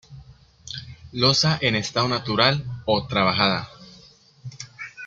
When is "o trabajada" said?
2.85-3.69